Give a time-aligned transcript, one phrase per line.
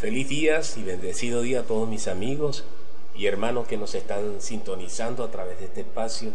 [0.00, 2.64] Feliz días y bendecido día a todos mis amigos
[3.14, 6.30] y hermanos que nos están sintonizando a través de este espacio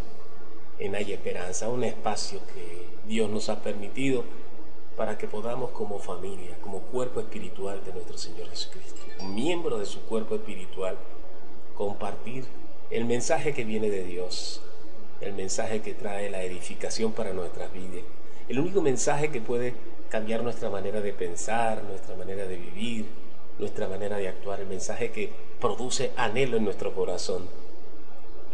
[0.78, 4.24] en Hay Esperanza, un espacio que Dios nos ha permitido
[4.96, 10.00] para que podamos como familia, como cuerpo espiritual de nuestro Señor Jesucristo, miembro de su
[10.02, 10.96] cuerpo espiritual,
[11.74, 12.46] compartir
[12.92, 14.62] el mensaje que viene de Dios,
[15.22, 18.04] el mensaje que trae la edificación para nuestras vidas,
[18.48, 19.74] el único mensaje que puede
[20.10, 23.25] cambiar nuestra manera de pensar, nuestra manera de vivir,
[23.60, 27.48] nuestra manera de actuar, el mensaje que produce anhelo en nuestro corazón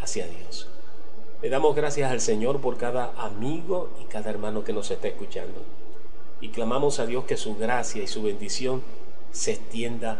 [0.01, 0.67] hacia Dios.
[1.41, 5.61] Le damos gracias al Señor por cada amigo y cada hermano que nos está escuchando.
[6.39, 8.83] Y clamamos a Dios que su gracia y su bendición
[9.31, 10.19] se extienda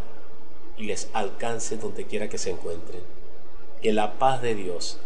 [0.77, 3.01] y les alcance donde quiera que se encuentren.
[3.81, 4.99] Que la paz de Dios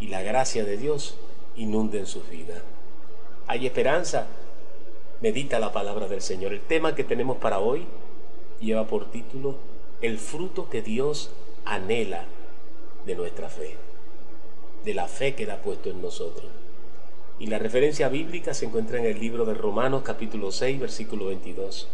[0.00, 1.16] y la gracia de Dios
[1.54, 2.62] inunden sus vidas.
[3.46, 4.26] Hay esperanza.
[5.20, 6.52] Medita la palabra del Señor.
[6.52, 7.86] El tema que tenemos para hoy
[8.60, 9.56] lleva por título
[10.00, 11.30] El fruto que Dios
[11.64, 12.24] anhela
[13.04, 13.76] de nuestra fe,
[14.84, 16.50] de la fe que ha puesto en nosotros.
[17.38, 21.88] Y la referencia bíblica se encuentra en el libro de Romanos capítulo 6 versículo 22.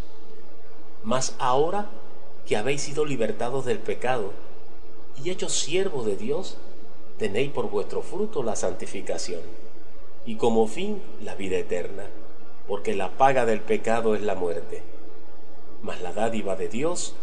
[1.02, 1.90] Mas ahora
[2.46, 4.32] que habéis sido libertados del pecado
[5.22, 6.58] y hechos siervos de Dios,
[7.18, 9.40] tenéis por vuestro fruto la santificación
[10.24, 12.04] y como fin la vida eterna,
[12.68, 14.91] porque la paga del pecado es la muerte
[15.82, 17.14] mas la dádiva de Dios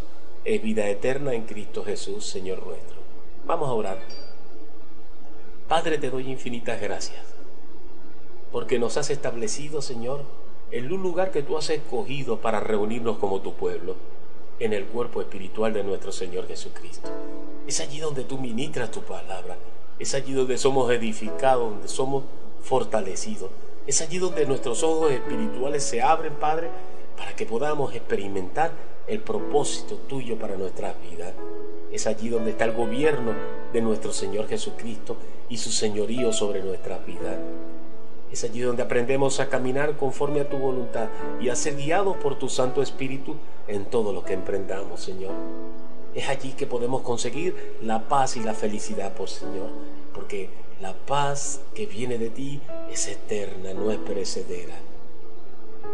[0.44, 2.96] es vida eterna en Cristo Jesús, Señor nuestro.
[3.46, 3.98] Vamos a orar.
[5.68, 7.22] Padre, te doy infinitas gracias,
[8.52, 10.24] porque nos has establecido, Señor,
[10.70, 13.96] en un lugar que tú has escogido para reunirnos como tu pueblo,
[14.58, 17.08] en el cuerpo espiritual de nuestro Señor Jesucristo.
[17.66, 19.56] Es allí donde tú ministras tu palabra,
[19.98, 22.24] es allí donde somos edificados, donde somos
[22.62, 23.50] fortalecidos,
[23.86, 26.68] es allí donde nuestros ojos espirituales se abren, Padre,
[27.20, 28.72] para que podamos experimentar
[29.06, 31.34] el propósito tuyo para nuestras vidas.
[31.92, 33.34] Es allí donde está el gobierno
[33.74, 35.18] de nuestro Señor Jesucristo
[35.50, 37.36] y su señorío sobre nuestras vidas.
[38.32, 41.10] Es allí donde aprendemos a caminar conforme a tu voluntad
[41.42, 43.36] y a ser guiados por tu Santo Espíritu
[43.68, 45.34] en todo lo que emprendamos, Señor.
[46.14, 49.68] Es allí que podemos conseguir la paz y la felicidad, por Señor,
[50.14, 50.48] porque
[50.80, 54.89] la paz que viene de ti es eterna, no es perecedera.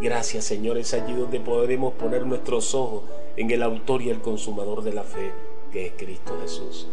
[0.01, 3.05] Gracias Señor, es allí donde podremos poner nuestros ojos
[3.37, 5.33] en el autor y el consumador de la fe,
[5.73, 6.87] que es Cristo Jesús.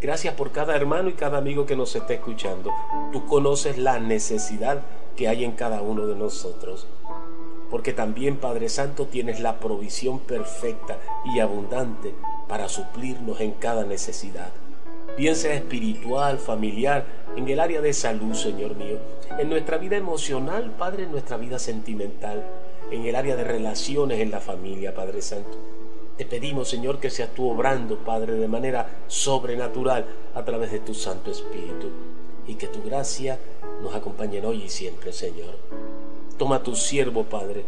[0.00, 2.72] Gracias por cada hermano y cada amigo que nos está escuchando.
[3.12, 4.82] Tú conoces la necesidad
[5.16, 6.86] que hay en cada uno de nosotros.
[7.70, 11.00] Porque también, Padre Santo, tienes la provisión perfecta
[11.34, 12.14] y abundante
[12.46, 14.52] para suplirnos en cada necesidad
[15.16, 17.04] bien sea espiritual, familiar,
[17.36, 18.98] en el área de salud, Señor mío,
[19.38, 22.42] en nuestra vida emocional, Padre, en nuestra vida sentimental,
[22.90, 25.58] en el área de relaciones en la familia, Padre Santo.
[26.16, 30.94] Te pedimos, Señor, que seas tú obrando, Padre, de manera sobrenatural a través de tu
[30.94, 31.90] Santo Espíritu
[32.46, 33.38] y que tu gracia
[33.82, 35.58] nos acompañe hoy y siempre, Señor.
[36.38, 37.64] Toma tu siervo, Padre,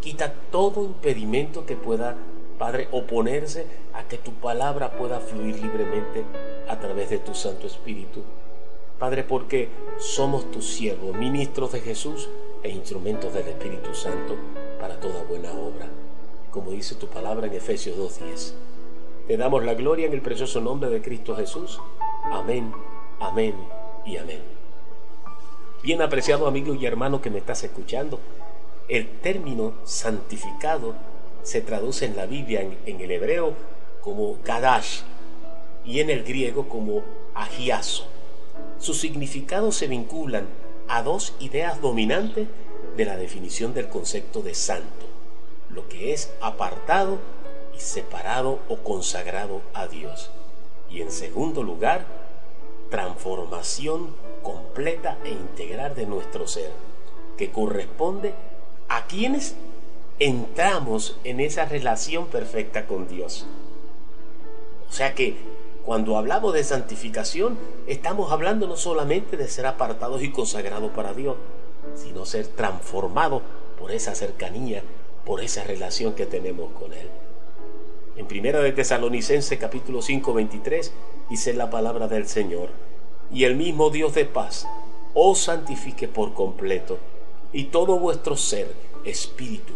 [0.00, 2.16] quita todo impedimento que pueda
[2.62, 6.22] Padre, oponerse a que tu palabra pueda fluir libremente
[6.68, 8.22] a través de tu Santo Espíritu.
[9.00, 9.68] Padre, porque
[9.98, 12.28] somos tus siervos, ministros de Jesús
[12.62, 14.36] e instrumentos del Espíritu Santo
[14.80, 15.88] para toda buena obra,
[16.52, 18.52] como dice tu palabra en Efesios 2.10.
[19.26, 21.80] Te damos la gloria en el precioso nombre de Cristo Jesús.
[22.30, 22.72] Amén,
[23.18, 23.56] amén
[24.06, 24.40] y amén.
[25.82, 28.20] Bien apreciado amigo y hermano que me estás escuchando,
[28.88, 30.94] el término santificado
[31.42, 33.54] se traduce en la Biblia en, el hebreo
[34.00, 35.00] como Kadash
[35.84, 37.02] y en el griego como
[37.34, 38.06] agiazo.
[38.78, 40.46] Sus significados se vinculan
[40.88, 42.48] a dos ideas dominantes
[42.96, 45.06] de la definición del concepto de santo,
[45.70, 47.18] lo que es apartado
[47.76, 50.30] y separado o consagrado a Dios.
[50.90, 52.04] Y en segundo lugar,
[52.90, 56.70] transformación completa e integral de nuestro ser,
[57.38, 58.34] que corresponde
[58.88, 59.56] a quienes
[60.24, 63.44] entramos en esa relación perfecta con Dios.
[64.88, 65.34] O sea que
[65.84, 67.58] cuando hablamos de santificación,
[67.88, 71.34] estamos hablando no solamente de ser apartados y consagrados para Dios,
[71.96, 73.42] sino ser transformados
[73.76, 74.84] por esa cercanía,
[75.24, 77.08] por esa relación que tenemos con Él.
[78.16, 80.92] En Primera de Tesalonicenses capítulo 5, 23
[81.30, 82.68] dice la palabra del Señor,
[83.32, 84.68] y el mismo Dios de paz
[85.14, 86.98] os santifique por completo,
[87.52, 88.72] y todo vuestro ser,
[89.04, 89.72] espíritu,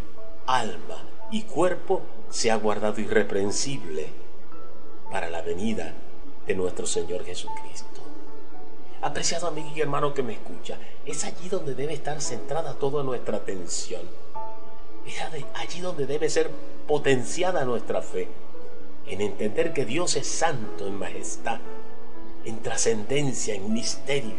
[0.47, 4.09] alma y cuerpo sea guardado irreprensible
[5.11, 5.93] para la venida
[6.47, 8.01] de nuestro Señor Jesucristo.
[9.03, 13.39] Apreciado amigo y hermano que me escucha, es allí donde debe estar centrada toda nuestra
[13.39, 14.03] atención.
[15.07, 15.21] Es
[15.55, 16.51] allí donde debe ser
[16.89, 18.29] potenciada nuestra fe,
[19.07, 21.61] en entender que Dios es santo en majestad,
[22.45, 24.35] en trascendencia, en misterio,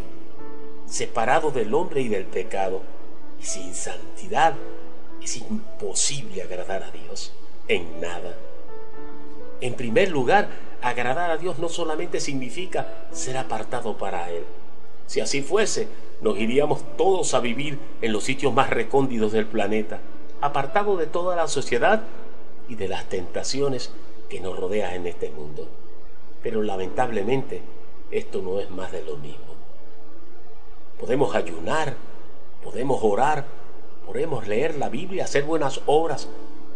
[0.86, 2.82] separado del hombre y del pecado.
[3.40, 4.56] Y sin santidad
[5.22, 7.34] es imposible agradar a Dios
[7.68, 8.36] en nada.
[9.60, 10.50] En primer lugar,
[10.82, 14.44] agradar a Dios no solamente significa ser apartado para Él.
[15.08, 15.88] Si así fuese,
[16.22, 20.00] nos iríamos todos a vivir en los sitios más recóndidos del planeta,
[20.42, 22.04] apartados de toda la sociedad
[22.68, 23.92] y de las tentaciones
[24.30, 25.68] que nos rodean en este mundo.
[26.44, 27.62] Pero lamentablemente
[28.12, 29.56] esto no es más de lo mismo.
[31.00, 31.96] Podemos ayunar,
[32.64, 33.46] podemos orar,
[34.08, 36.30] podemos leer la Biblia, hacer buenas obras,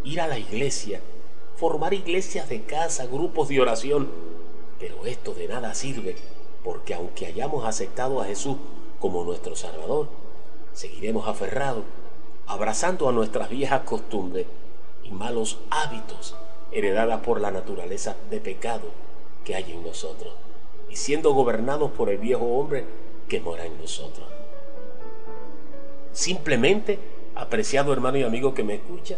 [0.03, 0.99] ir a la iglesia,
[1.55, 4.09] formar iglesias de casa, grupos de oración,
[4.79, 6.15] pero esto de nada sirve
[6.63, 8.57] porque aunque hayamos aceptado a Jesús
[8.99, 10.09] como nuestro Salvador,
[10.73, 11.83] seguiremos aferrados,
[12.47, 14.45] abrazando a nuestras viejas costumbres
[15.03, 16.35] y malos hábitos
[16.71, 18.89] heredadas por la naturaleza de pecado
[19.43, 20.33] que hay en nosotros,
[20.89, 22.85] y siendo gobernados por el viejo hombre
[23.27, 24.27] que mora en nosotros.
[26.11, 26.99] Simplemente,
[27.41, 29.17] apreciado hermano y amigo que me escucha,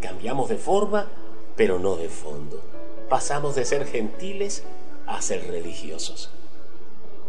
[0.00, 1.08] cambiamos de forma,
[1.56, 2.60] pero no de fondo.
[3.08, 4.62] Pasamos de ser gentiles
[5.06, 6.30] a ser religiosos.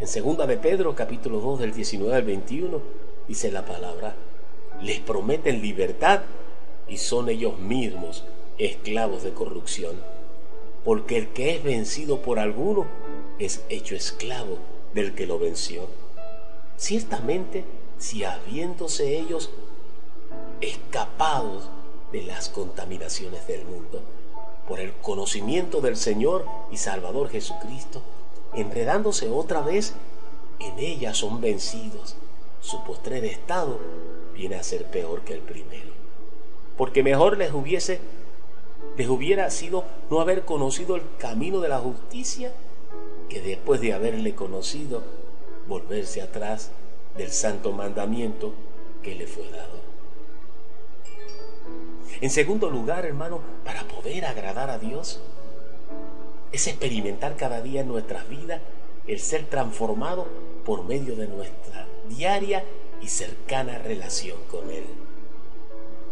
[0.01, 2.81] En segunda de Pedro, capítulo 2, del 19 al 21,
[3.25, 4.15] dice la palabra,
[4.81, 6.23] les prometen libertad
[6.89, 8.25] y son ellos mismos
[8.57, 9.95] esclavos de corrupción.
[10.83, 12.85] Porque el que es vencido por alguno
[13.39, 14.57] es hecho esclavo
[14.93, 15.87] del que lo venció.
[16.75, 17.63] Ciertamente,
[17.97, 19.49] si habiéndose ellos
[20.63, 21.69] escapados
[22.11, 24.01] de las contaminaciones del mundo,
[24.67, 28.01] por el conocimiento del Señor y Salvador Jesucristo,
[28.53, 29.93] enredándose otra vez,
[30.59, 32.15] en ella son vencidos.
[32.61, 33.79] Su postrer estado
[34.33, 35.91] viene a ser peor que el primero.
[36.77, 37.99] Porque mejor les hubiese
[38.97, 42.53] les hubiera sido no haber conocido el camino de la justicia
[43.27, 45.01] que después de haberle conocido
[45.67, 46.69] volverse atrás
[47.17, 48.53] del santo mandamiento
[49.01, 49.92] que le fue dado.
[52.21, 55.21] En segundo lugar, hermano, para poder agradar a Dios,
[56.51, 58.61] es experimentar cada día en nuestras vidas
[59.07, 60.27] el ser transformado
[60.65, 62.63] por medio de nuestra diaria
[63.01, 64.85] y cercana relación con Él.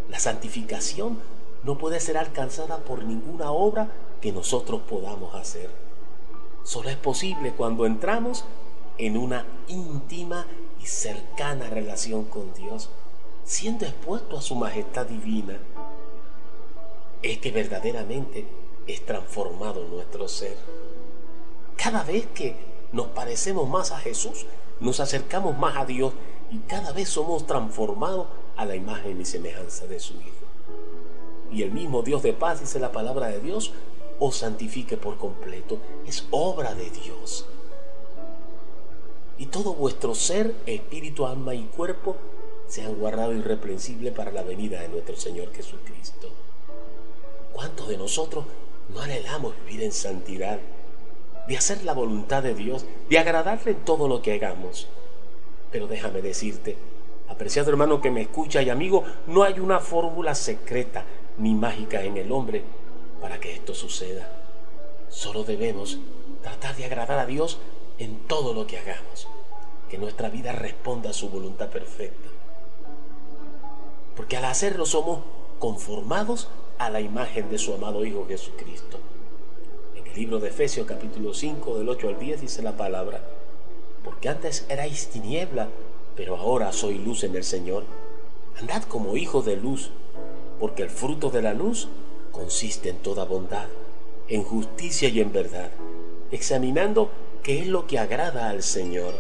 [0.10, 1.20] La santificación
[1.64, 5.70] no puede ser alcanzada por ninguna obra que nosotros podamos hacer.
[6.64, 8.44] Solo es posible cuando entramos
[8.98, 10.46] en una íntima
[10.82, 12.90] y cercana relación con Dios,
[13.46, 15.58] siendo expuesto a su majestad divina.
[17.22, 18.46] Es que verdaderamente
[18.88, 20.58] es transformado nuestro ser.
[21.76, 22.56] Cada vez que
[22.92, 24.46] nos parecemos más a Jesús,
[24.80, 26.14] nos acercamos más a Dios
[26.52, 28.28] y cada vez somos transformados
[28.58, 30.46] a la imagen y semejanza de su Hijo.
[31.52, 33.72] Y el mismo Dios de paz, dice la palabra de Dios,
[34.20, 35.80] os santifique por completo.
[36.06, 37.46] Es obra de Dios.
[39.38, 42.16] Y todo vuestro ser, espíritu, alma y cuerpo
[42.68, 46.30] sean guardado irreprensible para la venida de nuestro Señor Jesucristo.
[47.54, 48.46] ¿Cuántos de nosotros
[48.94, 50.60] no anhelamos vivir en santidad,
[51.48, 54.88] de hacer la voluntad de Dios, de agradarle en todo lo que hagamos.
[55.72, 56.78] Pero déjame decirte,
[57.28, 61.06] apreciado hermano que me escucha y amigo, no hay una fórmula secreta
[61.38, 62.64] ni mágica en el hombre
[63.22, 64.30] para que esto suceda.
[65.10, 66.00] Solo debemos
[66.42, 67.60] tratar de agradar a Dios
[67.98, 69.28] en todo lo que hagamos,
[69.90, 72.30] que nuestra vida responda a su voluntad perfecta.
[74.16, 75.20] Porque al hacerlo somos
[75.60, 76.50] conformados
[76.86, 78.98] a la imagen de su amado Hijo Jesucristo.
[79.96, 83.22] En el libro de Efesios capítulo 5 del 8 al 10 dice la palabra,
[84.04, 85.68] porque antes erais tiniebla,
[86.16, 87.84] pero ahora soy luz en el Señor.
[88.60, 89.92] Andad como hijos de luz,
[90.60, 91.88] porque el fruto de la luz
[92.32, 93.68] consiste en toda bondad,
[94.28, 95.70] en justicia y en verdad,
[96.32, 97.12] examinando
[97.44, 99.14] qué es lo que agrada al Señor.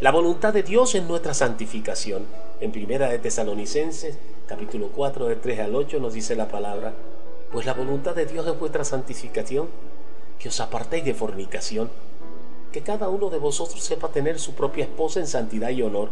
[0.00, 2.24] La voluntad de Dios es nuestra santificación.
[2.60, 4.16] En primera de Tesalonicenses
[4.52, 6.92] capítulo 4, del 3 al 8, nos dice la palabra,
[7.50, 9.66] pues la voluntad de Dios es vuestra santificación,
[10.38, 11.88] que os apartéis de fornicación,
[12.70, 16.10] que cada uno de vosotros sepa tener su propia esposa en santidad y honor,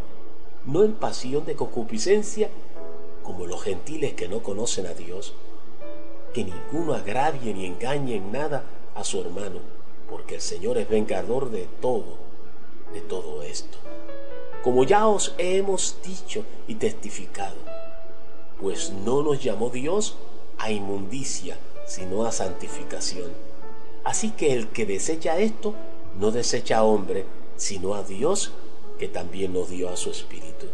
[0.65, 2.49] no en pasión de concupiscencia,
[3.23, 5.35] como los gentiles que no conocen a Dios,
[6.33, 9.59] que ninguno agravie ni engañe en nada a su hermano,
[10.09, 12.17] porque el Señor es vengador de todo,
[12.95, 13.77] de todo esto.
[14.65, 17.80] Como ya os hemos dicho y testificado,
[18.61, 20.17] pues no nos llamó Dios
[20.59, 23.31] a inmundicia, sino a santificación.
[24.05, 25.75] Así que el que desecha esto,
[26.19, 27.25] no desecha a hombre,
[27.57, 28.53] sino a Dios,
[28.99, 30.67] que también nos dio a su Espíritu.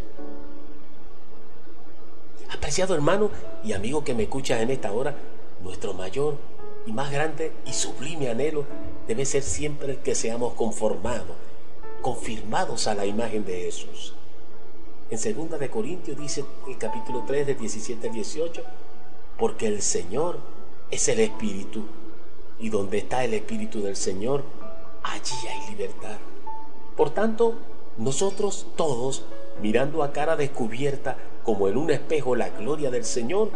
[2.51, 3.31] Apreciado hermano
[3.65, 5.17] y amigo que me escuchas en esta hora,
[5.63, 6.37] nuestro mayor
[6.87, 8.65] y más grande y sublime anhelo
[9.07, 11.37] debe ser siempre el que seamos conformados,
[12.03, 14.16] confirmados a la imagen de Jesús.
[15.09, 18.63] En 2 de Corintios dice el capítulo 3 de 17 al 18,
[19.39, 20.41] porque el Señor
[20.91, 21.85] es el Espíritu,
[22.59, 24.43] y donde está el Espíritu del Señor,
[25.05, 26.17] allí hay libertad.
[26.97, 27.55] Por tanto,
[27.99, 29.25] nosotros todos,
[29.63, 33.51] mirando a cara descubierta como en un espejo la gloria del Señor,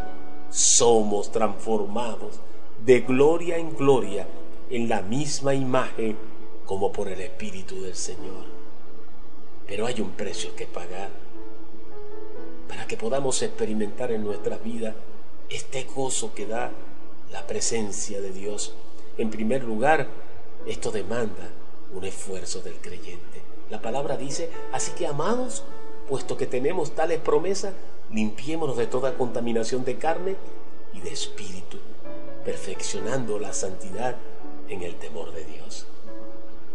[0.50, 2.38] somos transformados
[2.85, 4.28] de gloria en gloria
[4.71, 6.16] en la misma imagen
[6.64, 8.45] como por el Espíritu del Señor.
[9.70, 11.10] Pero hay un precio que pagar
[12.68, 14.96] para que podamos experimentar en nuestra vida
[15.48, 16.72] este gozo que da
[17.30, 18.74] la presencia de Dios.
[19.16, 20.08] En primer lugar,
[20.66, 21.52] esto demanda
[21.94, 23.42] un esfuerzo del creyente.
[23.70, 25.62] La palabra dice, así que amados,
[26.08, 27.72] puesto que tenemos tales promesas,
[28.10, 30.34] limpiémonos de toda contaminación de carne
[30.92, 31.78] y de espíritu,
[32.44, 34.16] perfeccionando la santidad
[34.68, 35.86] en el temor de Dios.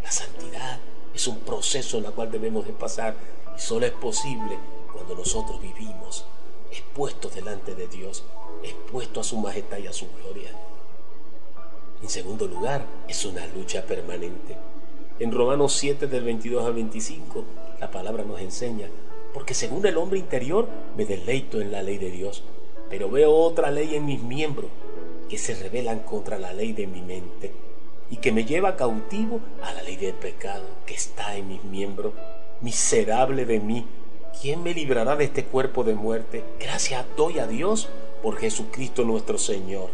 [0.01, 0.79] La santidad
[1.15, 3.15] es un proceso en el cual debemos de pasar
[3.55, 4.57] y solo es posible
[4.91, 6.25] cuando nosotros vivimos
[6.69, 8.25] expuestos delante de Dios,
[8.61, 10.51] expuestos a su majestad y a su gloria.
[12.01, 14.57] En segundo lugar, es una lucha permanente.
[15.17, 17.45] En Romanos 7 del 22 al 25,
[17.79, 18.89] la palabra nos enseña,
[19.33, 20.67] porque según el hombre interior
[20.97, 22.43] me deleito en la ley de Dios,
[22.89, 24.69] pero veo otra ley en mis miembros
[25.29, 27.64] que se rebelan contra la ley de mi mente
[28.09, 32.13] y que me lleva cautivo a la ley del pecado que está en mis miembros.
[32.61, 33.85] Miserable de mí,
[34.41, 36.43] ¿quién me librará de este cuerpo de muerte?
[36.59, 37.89] Gracias doy a Dios
[38.21, 39.89] por Jesucristo nuestro Señor.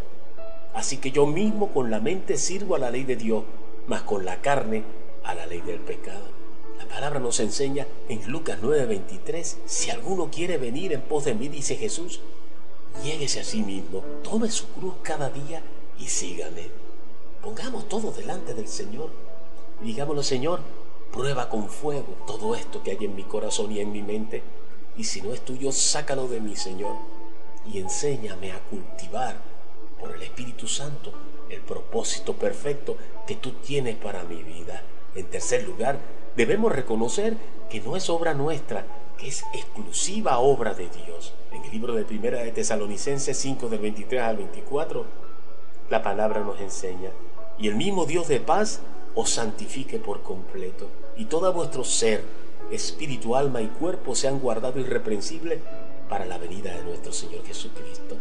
[0.74, 3.44] Así que yo mismo con la mente sirvo a la ley de Dios,
[3.88, 4.84] mas con la carne
[5.24, 6.24] a la ley del pecado.
[6.78, 11.48] La palabra nos enseña en Lucas 9:23, si alguno quiere venir en pos de mí,
[11.48, 12.22] dice Jesús,
[13.04, 15.62] niéguese a sí mismo, tome su cruz cada día
[16.00, 16.91] y sígame.
[17.42, 19.10] Pongamos todo delante del Señor
[19.84, 20.60] digámoslo, Señor,
[21.12, 24.44] prueba con fuego todo esto que hay en mi corazón y en mi mente,
[24.96, 26.96] y si no es tuyo, sácalo de mí, Señor,
[27.66, 29.36] y enséñame a cultivar
[30.00, 31.14] por el Espíritu Santo
[31.50, 32.96] el propósito perfecto
[33.28, 34.84] que tú tienes para mi vida.
[35.16, 36.00] En tercer lugar,
[36.36, 37.36] debemos reconocer
[37.70, 38.86] que no es obra nuestra,
[39.18, 41.34] que es exclusiva obra de Dios.
[41.52, 45.06] En el libro de Primera de Tesalonicenses 5 del 23 al 24,
[45.90, 47.12] la palabra nos enseña,
[47.62, 48.80] y el mismo Dios de paz
[49.14, 52.24] os santifique por completo, y todo vuestro ser,
[52.72, 55.60] espíritu, alma y cuerpo sean guardados irreprensibles
[56.10, 58.16] para la venida de nuestro Señor Jesucristo.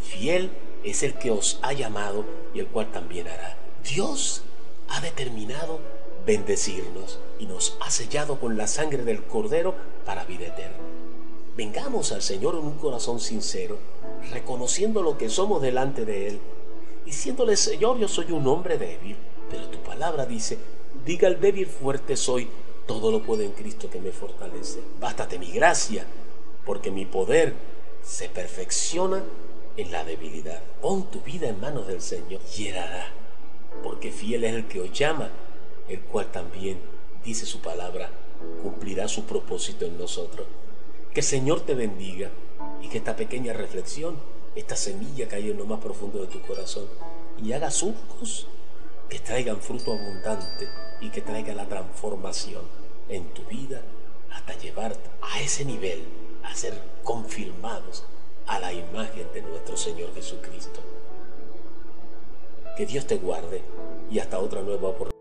[0.00, 0.50] Fiel
[0.84, 2.24] es el que os ha llamado
[2.54, 3.56] y el cual también hará.
[3.82, 4.42] Dios
[4.88, 5.80] ha determinado
[6.24, 9.74] bendecirnos y nos ha sellado con la sangre del Cordero
[10.04, 10.76] para vida eterna.
[11.56, 13.78] Vengamos al Señor en un corazón sincero,
[14.30, 16.40] reconociendo lo que somos delante de Él,
[17.04, 19.16] diciéndole, Señor, yo soy un hombre débil,
[19.50, 20.58] pero tu palabra dice,
[21.04, 22.48] diga al débil fuerte soy,
[22.86, 24.80] todo lo puedo en Cristo que me fortalece.
[25.00, 26.06] Bástate mi gracia,
[26.64, 27.54] porque mi poder
[28.02, 29.22] se perfecciona
[29.76, 30.62] en la debilidad.
[30.80, 33.12] Pon tu vida en manos del Señor y hará,
[33.82, 35.30] porque fiel es el que os llama
[35.88, 36.78] el cual también,
[37.24, 38.10] dice su palabra,
[38.62, 40.46] cumplirá su propósito en nosotros.
[41.12, 42.30] Que el Señor te bendiga
[42.82, 44.16] y que esta pequeña reflexión,
[44.54, 46.86] esta semilla caiga en lo más profundo de tu corazón
[47.42, 48.46] y haga surcos
[49.08, 50.68] que traigan fruto abundante
[51.00, 52.62] y que traiga la transformación
[53.08, 53.82] en tu vida
[54.32, 56.04] hasta llevarte a ese nivel,
[56.42, 58.04] a ser confirmados
[58.46, 60.80] a la imagen de nuestro Señor Jesucristo.
[62.76, 63.62] Que Dios te guarde
[64.10, 65.13] y hasta otra nueva oportunidad.